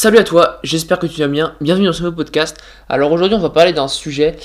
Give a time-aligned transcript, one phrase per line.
[0.00, 1.56] Salut à toi, j'espère que tu vas bien.
[1.60, 2.56] Bienvenue dans ce nouveau podcast.
[2.88, 4.36] Alors aujourd'hui, on va parler d'un sujet.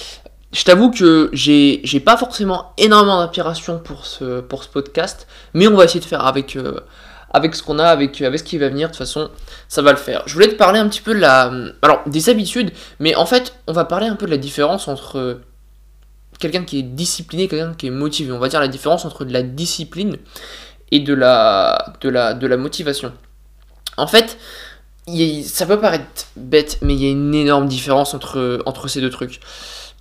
[0.52, 5.76] Je t'avoue que j'ai pas forcément énormément d'inspiration pour ce, pour ce podcast, mais on
[5.76, 6.80] va essayer de faire avec, euh,
[7.32, 8.88] avec ce qu'on a, avec, avec ce qui va venir.
[8.88, 9.30] De toute façon,
[9.68, 10.24] ça va le faire.
[10.26, 11.52] Je voulais te parler un petit peu de la.
[11.84, 15.40] Alors, des habitudes, mais en fait, on va parler un peu de la différence entre
[16.40, 18.32] quelqu'un qui est discipliné et quelqu'un qui est motivé.
[18.32, 20.18] On va dire la différence entre de la discipline
[20.90, 23.14] et de la, de la, de la motivation.
[23.98, 24.40] En fait,
[25.44, 29.10] ça peut paraître bête, mais il y a une énorme différence entre, entre ces deux
[29.10, 29.40] trucs.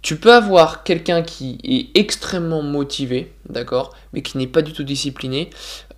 [0.02, 4.82] Tu peux avoir quelqu'un qui est extrêmement motivé, d'accord, mais qui n'est pas du tout
[4.82, 5.50] discipliné.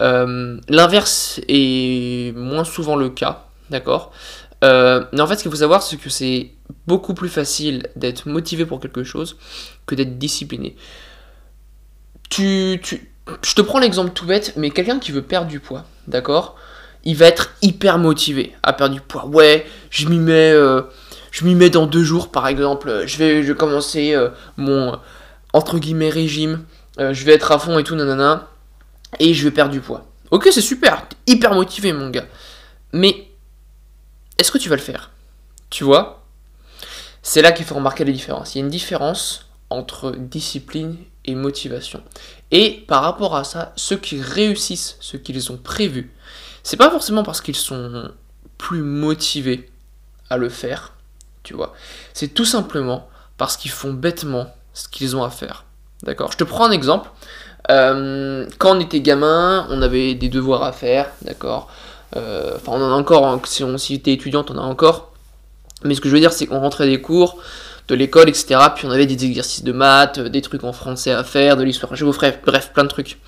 [0.03, 4.13] Euh, l'inverse est moins souvent le cas, d'accord.
[4.63, 6.51] Euh, mais en fait, ce qu'il faut savoir, c'est que c'est
[6.87, 9.37] beaucoup plus facile d'être motivé pour quelque chose
[9.87, 10.77] que d'être discipliné.
[12.29, 13.11] Tu, tu,
[13.43, 16.57] je te prends l'exemple tout bête, mais quelqu'un qui veut perdre du poids, d'accord
[17.05, 19.27] il va être hyper motivé à perdre du poids.
[19.27, 20.83] Ouais, je m'y mets, euh,
[21.31, 23.05] je m'y mets dans deux jours par exemple.
[23.07, 24.99] Je vais, je commencer euh, mon
[25.53, 26.65] entre guillemets régime.
[26.99, 28.49] Euh, je vais être à fond et tout, nanana.
[29.21, 30.07] Et je vais perdre du poids.
[30.31, 32.27] Ok, c'est super, hyper motivé mon gars.
[32.93, 33.29] Mais
[34.39, 35.11] est-ce que tu vas le faire?
[35.71, 36.25] Tu vois?
[37.23, 38.55] C'est là qu'il faut remarquer la différence.
[38.55, 42.03] Il y a une différence entre discipline et motivation.
[42.51, 46.13] Et par rapport à ça, ceux qui réussissent ce qu'ils ont prévu,
[46.65, 48.11] c'est pas forcément parce qu'ils sont
[48.59, 49.71] plus motivés
[50.31, 50.95] à le faire,
[51.45, 51.75] tu vois.
[52.13, 55.65] C'est tout simplement parce qu'ils font bêtement ce qu'ils ont à faire.
[56.03, 56.33] D'accord?
[56.33, 57.11] Je te prends un exemple.
[57.71, 61.71] Euh, quand on était gamin, on avait des devoirs à faire, d'accord?
[62.17, 64.67] Euh, Enfin, on en a encore, hein, si on si était étudiante, on en a
[64.67, 65.13] encore.
[65.85, 67.39] Mais ce que je veux dire, c'est qu'on rentrait des cours
[67.89, 68.59] de l'école, etc.
[68.75, 71.95] Puis on avait des exercices de maths, des trucs en français à faire, de l'histoire
[71.95, 73.19] géographique, bref, plein de trucs.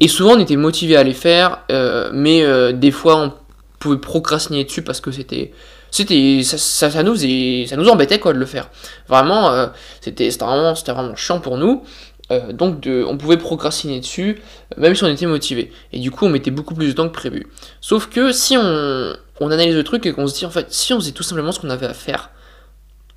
[0.00, 3.32] Et souvent, on était motivé à les faire, euh, mais euh, des fois, on
[3.78, 5.52] pouvait procrastiner dessus parce que c'était
[5.90, 8.70] c'était ça, nous embêtait quoi de le faire.
[9.08, 9.66] Vraiment euh,
[10.00, 11.82] c'était vraiment vraiment chiant pour nous.
[12.52, 14.40] Donc on pouvait procrastiner dessus
[14.76, 17.12] même si on était motivé et du coup on mettait beaucoup plus de temps que
[17.12, 17.48] prévu.
[17.80, 21.00] Sauf que si on, analyse le truc et qu'on se dit en fait si on
[21.00, 22.30] faisait tout simplement ce qu'on avait à faire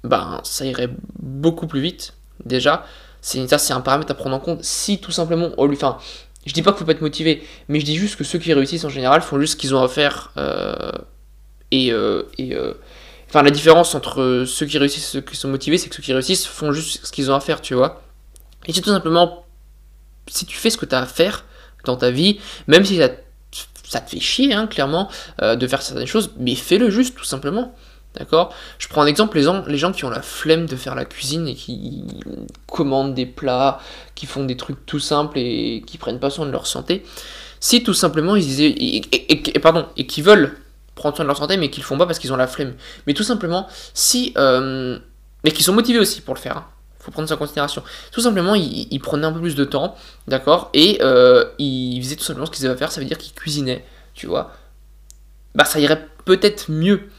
[0.03, 2.87] ben ça irait beaucoup plus vite déjà.
[3.21, 4.63] Ça c'est un paramètre à prendre en compte.
[4.63, 5.99] Si tout simplement enfin
[6.45, 8.53] je dis pas qu'il faut pas être motivé, mais je dis juste que ceux qui
[8.53, 10.31] réussissent en général font juste ce qu'ils ont à faire.
[10.37, 10.91] Euh,
[11.71, 11.91] et.
[11.91, 12.73] Euh, euh,
[13.29, 16.03] enfin, la différence entre ceux qui réussissent et ceux qui sont motivés, c'est que ceux
[16.03, 18.03] qui réussissent font juste ce qu'ils ont à faire, tu vois.
[18.65, 19.45] Et c'est tout simplement.
[20.27, 21.45] Si tu fais ce que tu as à faire
[21.85, 23.09] dans ta vie, même si ça,
[23.83, 25.09] ça te fait chier, hein, clairement,
[25.41, 27.75] de faire certaines choses, mais fais-le juste, tout simplement.
[28.15, 28.53] D'accord?
[28.77, 31.05] Je prends un exemple, les gens, les gens qui ont la flemme de faire la
[31.05, 32.03] cuisine et qui
[32.67, 33.79] commandent des plats,
[34.13, 37.03] qui font des trucs tout simples et qui prennent pas soin de leur santé.
[37.59, 40.57] Si tout simplement ils disaient, et, pardon, et qui veulent
[40.93, 42.75] prendre soin de leur santé mais qu'ils le font pas parce qu'ils ont la flemme.
[43.07, 44.99] Mais tout simplement, si, euh,
[45.43, 46.57] mais qui sont motivés aussi pour le faire.
[46.57, 46.65] Hein,
[46.99, 47.83] faut prendre ça en considération.
[48.11, 49.95] Tout simplement, ils, prenaient un peu plus de temps,
[50.27, 52.91] d'accord, et euh, ils faisaient tout simplement ce qu'ils avaient à faire.
[52.91, 54.53] Ça veut dire qu'ils cuisinaient, tu vois?
[55.53, 57.09] Bah, ça irait peut-être mieux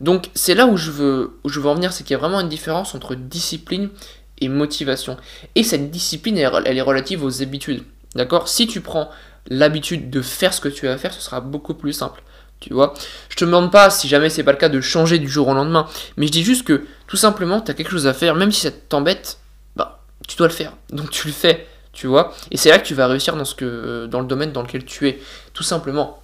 [0.00, 2.18] donc c'est là où je veux, où je veux en venir, c'est qu'il y a
[2.18, 3.90] vraiment une différence entre discipline
[4.38, 5.16] et motivation.
[5.54, 7.82] Et cette discipline, elle, est relative aux habitudes.
[8.14, 8.48] D'accord?
[8.48, 9.10] Si tu prends
[9.48, 12.22] l'habitude de faire ce que tu as à faire, ce sera beaucoup plus simple.
[12.60, 12.94] Tu vois?
[13.28, 15.54] Je te demande pas, si jamais c'est pas le cas, de changer du jour au
[15.54, 15.86] lendemain.
[16.16, 18.62] Mais je dis juste que, tout simplement, tu as quelque chose à faire, même si
[18.62, 19.38] ça t'embête,
[19.76, 20.72] bah, tu dois le faire.
[20.90, 22.34] Donc tu le fais, tu vois?
[22.50, 24.84] Et c'est là que tu vas réussir dans, ce que, dans le domaine dans lequel
[24.84, 25.20] tu es,
[25.54, 26.22] tout simplement.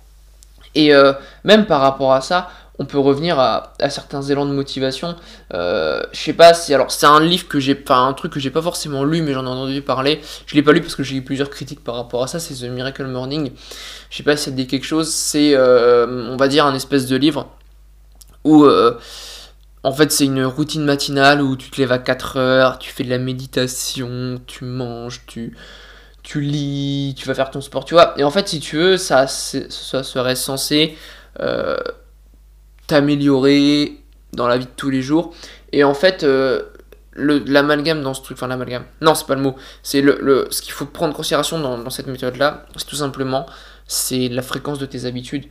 [0.74, 1.12] Et euh,
[1.44, 5.14] même par rapport à ça, on peut revenir à, certains élans de motivation.
[5.52, 8.40] Euh, je sais pas si alors c'est un livre que j'ai, pas un truc que
[8.40, 10.20] j'ai pas forcément lu, mais j'en ai entendu parler.
[10.46, 12.38] Je l'ai pas lu parce que j'ai eu plusieurs critiques par rapport à ça.
[12.38, 13.52] C'est The Miracle Morning.
[14.10, 15.12] Je sais pas si ça quelque chose.
[15.12, 17.48] C'est, euh, on va dire, un espèce de livre
[18.44, 18.98] où euh,
[19.84, 23.04] en fait, c'est une routine matinale où tu te lèves à 4 heures, tu fais
[23.04, 25.56] de la méditation, tu manges, tu,
[26.22, 28.14] tu lis, tu vas faire ton sport, tu vois.
[28.16, 30.96] Et en fait, si tu veux, ça, ça serait censé
[32.92, 33.98] t'améliorer
[34.34, 35.32] dans la vie de tous les jours.
[35.72, 36.62] Et en fait, euh,
[37.16, 40.72] l'amalgame dans ce truc, enfin l'amalgame, non, c'est pas le mot, c'est le, ce qu'il
[40.72, 43.46] faut prendre en considération dans, cette méthode-là, c'est tout simplement,
[43.86, 45.46] c'est la fréquence de tes habitudes.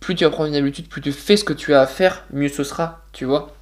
[0.00, 2.24] Plus tu vas prendre une habitude, plus tu fais ce que tu as à faire,
[2.32, 3.54] mieux ce sera, tu vois.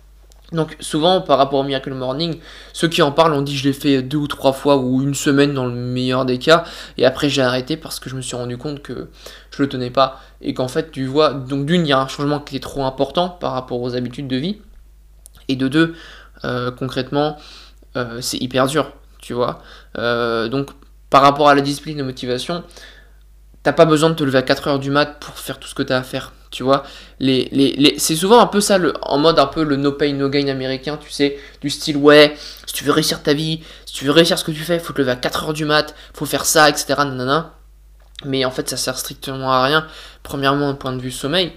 [0.52, 2.38] Donc souvent par rapport au Miracle Morning,
[2.72, 5.14] ceux qui en parlent ont dit je l'ai fait deux ou trois fois ou une
[5.14, 6.64] semaine dans le meilleur des cas.
[6.96, 9.08] Et après j'ai arrêté parce que je me suis rendu compte que
[9.50, 10.20] je le tenais pas.
[10.40, 12.84] Et qu'en fait tu vois donc d'une il y a un changement qui est trop
[12.84, 14.60] important par rapport aux habitudes de vie.
[15.48, 15.94] Et de deux
[16.44, 17.36] euh, concrètement
[17.96, 19.60] euh, c'est hyper dur tu vois.
[19.98, 20.70] Euh, donc
[21.10, 22.64] par rapport à la discipline de motivation
[23.68, 25.74] t'as pas besoin de te lever à 4 heures du mat pour faire tout ce
[25.74, 26.84] que tu as à faire Tu vois,
[27.20, 30.14] les, les, c'est souvent un peu ça, le, en mode un peu le no pain
[30.14, 32.34] no gain américain, tu sais, du style ouais,
[32.64, 34.94] si tu veux réussir ta vie, si tu veux réussir ce que tu fais, faut
[34.94, 36.94] te lever à 4h du mat, faut faire ça, etc.
[36.96, 37.56] Nanana.
[38.24, 39.86] Mais en fait, ça sert strictement à rien.
[40.22, 41.52] Premièrement, d'un point de vue sommeil,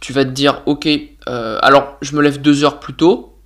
[0.00, 0.86] tu vas te dire, ok,
[1.30, 3.38] euh, alors je me lève 2 heures plus tôt,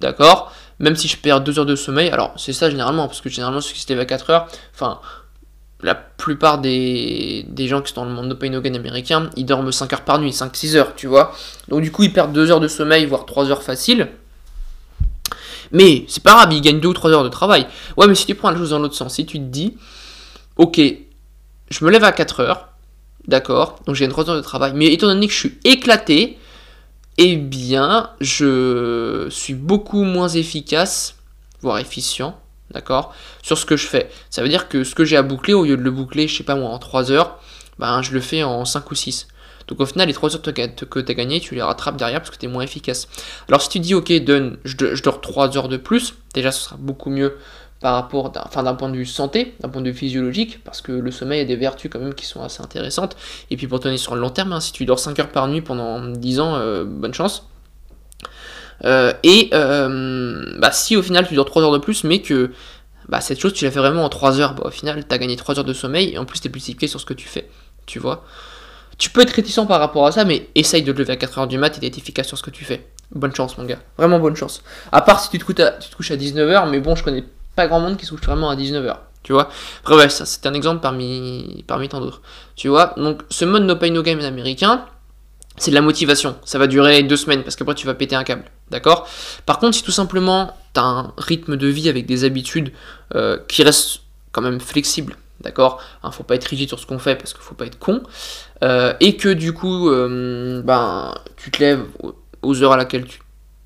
[0.00, 3.28] d'accord Même si je perds 2 heures de sommeil, alors c'est ça généralement, parce que
[3.28, 5.00] généralement ceux qui se lèvent à 4 heures, enfin,
[5.82, 9.72] la plupart des, gens qui sont dans le monde de pain gain américain, ils dorment
[9.72, 11.34] 5 heures par nuit, 5-6 heures, tu vois.
[11.68, 14.08] Donc du coup, ils perdent 2 heures de sommeil, voire 3 heures facile.
[15.72, 17.66] Mais c'est pas grave, ils gagnent 2 ou 3 heures de travail.
[17.96, 19.76] Ouais, mais si tu prends la chose dans l'autre sens, si tu te dis,
[20.56, 20.80] ok,
[21.70, 22.68] je me lève à 4 heures,
[23.26, 26.38] d'accord, donc j'ai 3 heures de travail, mais étant donné que je suis éclaté,
[27.18, 31.16] eh bien, je suis beaucoup moins efficace,
[31.60, 32.38] voire efficient,
[32.70, 34.10] d'accord, sur ce que je fais.
[34.30, 36.36] Ça veut dire que ce que j'ai à boucler, au lieu de le boucler, je
[36.36, 37.38] sais pas moi, en 3 heures,
[37.78, 39.28] ben, je le fais en 5 ou 6.
[39.68, 42.30] Donc au final, les 3 heures que tu as gagné, tu les rattrapes derrière parce
[42.30, 43.08] que tu es moins efficace.
[43.48, 46.76] Alors si tu dis, ok, donne, je, dors 3 heures de plus, déjà ce sera
[46.76, 47.36] beaucoup mieux
[47.80, 50.92] par rapport, enfin d'un point de vue santé, d'un point de vue physiologique, parce que
[50.92, 53.16] le sommeil a des vertus quand même qui sont assez intéressantes.
[53.50, 55.48] Et puis pour tenir sur le long terme, hein, si tu dors 5 heures par
[55.48, 57.46] nuit pendant 10 ans, euh, bonne chance.
[58.84, 62.50] Euh, et euh, bah, si au final tu dors 3 heures de plus, mais que
[63.08, 65.18] bah, cette chose tu l'as fait vraiment en 3 heures, bah, au final tu as
[65.18, 67.14] gagné 3 heures de sommeil et en plus tu es plus cyclé sur ce que
[67.14, 67.48] tu fais.
[67.86, 68.24] Tu vois
[68.98, 71.38] Tu peux être réticent par rapport à ça, mais essaye de te lever à 4
[71.38, 72.86] heures du mat et d'être efficace sur ce que tu fais.
[73.14, 73.78] Bonne chance, mon gars.
[73.96, 74.62] Vraiment bonne chance.
[74.92, 77.04] À part si tu te couches à, tu te couches à 19h, mais bon, je
[77.04, 77.24] connais
[77.54, 78.96] pas grand monde qui se couche vraiment à 19h.
[79.22, 79.48] Tu vois
[79.84, 82.22] Bref, ça c'est un exemple parmi, parmi tant d'autres.
[82.54, 84.84] Tu vois Donc ce mode No Pay No Game américain,
[85.56, 86.36] c'est de la motivation.
[86.44, 88.44] Ça va durer deux semaines parce qu'après tu vas péter un câble.
[88.70, 89.08] D'accord?
[89.44, 92.72] Par contre, si tout simplement tu as un rythme de vie avec des habitudes
[93.14, 94.00] euh, qui restent
[94.32, 95.80] quand même flexibles, d'accord?
[96.02, 98.02] Hein, Faut pas être rigide sur ce qu'on fait parce qu'il faut pas être con.
[98.64, 101.84] Euh, et que du coup, euh, ben, tu te lèves
[102.42, 103.20] aux heures à laquelle tu,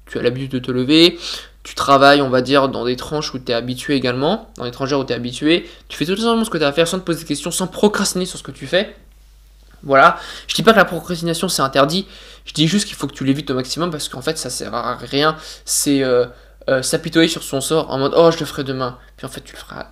[0.06, 1.19] tu as l'habitude de te lever,
[1.62, 4.70] tu travailles, on va dire, dans des tranches où tu es habitué également, dans des
[4.70, 6.88] tranches où tu es habitué, tu fais tout simplement ce que tu as à faire
[6.88, 8.94] sans te poser des questions, sans procrastiner sur ce que tu fais.
[9.82, 12.06] Voilà, je dis pas que la procrastination c'est interdit,
[12.44, 14.75] je dis juste qu'il faut que tu l'évites au maximum parce qu'en fait ça sert
[14.75, 16.27] à rien, c'est euh,
[16.69, 19.41] euh, s'apitoyer sur son sort en mode oh je le ferai demain, puis en fait
[19.41, 19.87] tu le feras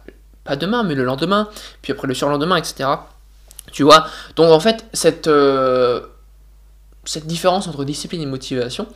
[0.44, 1.48] pas demain mais le lendemain,
[1.80, 2.90] puis après le surlendemain, etc.
[3.72, 4.06] Tu vois,
[4.36, 6.02] donc en fait cette, euh,
[7.06, 8.88] cette différence entre discipline et motivation,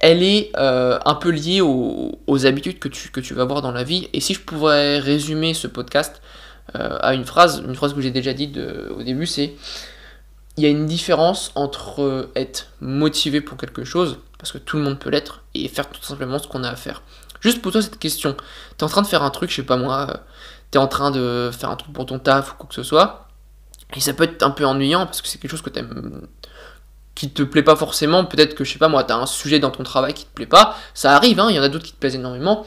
[0.00, 3.84] elle est un peu liée aux, habitudes que tu, que tu vas avoir dans la
[3.84, 4.10] vie.
[4.12, 6.20] Et si je pouvais résumer ce podcast
[6.74, 9.54] à une phrase, une phrase que j'ai déjà dite au début, c'est
[10.56, 14.82] il y a une différence entre être motivé pour quelque chose, parce que tout le
[14.82, 17.02] monde peut l'être, et faire tout simplement ce qu'on a à faire.
[17.40, 19.62] Juste pour toi cette question, tu es en train de faire un truc, je sais
[19.62, 20.16] pas moi, euh,
[20.70, 22.82] tu es en train de faire un truc pour ton taf ou quoi que ce
[22.82, 23.28] soit,
[23.94, 26.26] et ça peut être un peu ennuyant parce que c'est quelque chose que tu aimes
[27.14, 29.70] qui te plaît pas forcément, peut-être que je sais pas moi, t'as un sujet dans
[29.70, 31.92] ton travail qui te plaît pas, ça arrive, hein, il y en a d'autres qui
[31.92, 32.66] te plaisent énormément,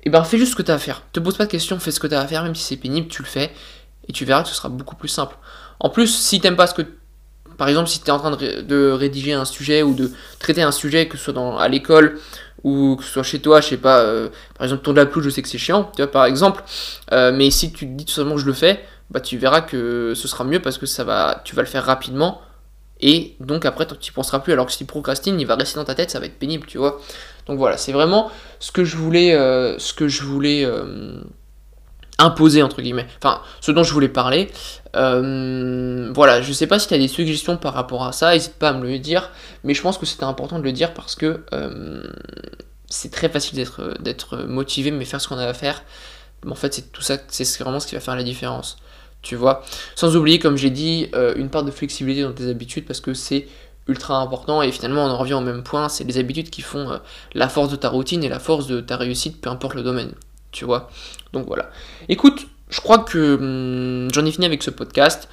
[0.00, 1.02] et eh ben fais juste ce que t'as à faire.
[1.12, 3.08] Te pose pas de questions, fais ce que t'as à faire, même si c'est pénible,
[3.08, 3.52] tu le fais,
[4.06, 5.36] et tu verras que ce sera beaucoup plus simple.
[5.80, 6.82] En plus, si t'aimes pas ce que.
[7.58, 11.08] Par exemple, si t'es en train de, rédiger un sujet ou de traiter un sujet,
[11.08, 12.18] que ce soit à l'école
[12.64, 15.24] ou que ce soit chez toi, je sais pas, euh, par exemple, tourner la pelouse,
[15.24, 16.62] je sais que c'est chiant, tu vois, par exemple,
[17.12, 19.60] euh, mais si tu te dis tout simplement que je le fais, bah tu verras
[19.60, 22.40] que ce sera mieux parce que ça va, tu vas le faire rapidement
[23.00, 24.52] et donc après, tu n'y penseras plus.
[24.52, 26.66] Alors que si tu procrastines, il va rester dans ta tête, ça va être pénible,
[26.66, 27.00] tu vois.
[27.46, 30.64] Donc voilà, c'est vraiment ce que je voulais, euh, ce que je voulais
[32.18, 33.06] imposer, entre guillemets.
[33.22, 34.50] Enfin, ce dont je voulais parler.
[34.96, 38.54] Euh, voilà, je sais pas si tu as des suggestions par rapport à ça, n'hésite
[38.54, 39.30] pas à me le dire.
[39.64, 41.42] Mais je pense que c'était important de le dire parce que
[42.88, 43.64] c'est très facile
[44.00, 45.84] d'être motivé, mais faire ce qu'on a à faire.
[46.48, 48.78] en fait, c'est tout ça, c'est vraiment ce qui va faire la différence
[49.22, 49.62] tu vois.
[49.94, 53.14] Sans oublier, comme j'ai dit, euh, une part de flexibilité dans tes habitudes parce que
[53.14, 53.48] c'est
[53.86, 56.90] ultra important et finalement on en revient au même point, c'est les habitudes qui font
[56.90, 56.98] euh,
[57.32, 60.12] la force de ta routine et la force de ta réussite, peu importe le domaine,
[60.52, 60.90] tu vois.
[61.32, 61.70] Donc voilà.
[62.08, 65.28] Écoute, je crois que hum, j'en ai fini avec ce podcast.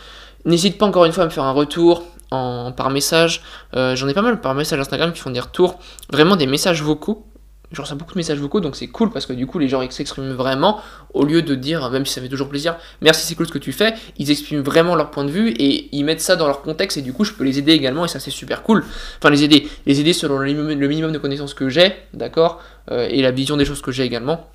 [0.45, 3.41] N'hésite pas encore une fois à me faire un retour en, par message.
[3.75, 5.79] Euh, j'en ai pas mal par message Instagram qui font des retours,
[6.11, 7.25] vraiment des messages vocaux
[7.71, 9.87] je reçois beaucoup de messages vocaux, donc c'est cool parce que du coup les gens
[9.89, 10.81] s'expriment vraiment
[11.13, 13.59] au lieu de dire, même si ça fait toujours plaisir, merci c'est cool ce que
[13.59, 16.61] tu fais, ils expriment vraiment leur point de vue et ils mettent ça dans leur
[16.61, 18.83] contexte et du coup je peux les aider également et ça c'est super cool.
[19.17, 23.21] Enfin les aider, les aider selon le minimum de connaissances que j'ai, d'accord, euh, et
[23.21, 24.47] la vision des choses que j'ai également.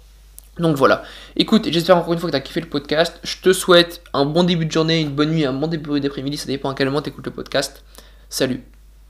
[0.60, 1.02] Donc voilà.
[1.36, 3.18] Écoute, j'espère encore une fois que tu as kiffé le podcast.
[3.24, 6.36] Je te souhaite un bon début de journée, une bonne nuit, un bon début d'après-midi,
[6.36, 7.82] ça dépend à quel moment tu écoutes le podcast.
[8.28, 8.62] Salut